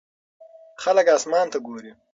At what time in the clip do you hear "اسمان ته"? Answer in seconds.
1.15-1.57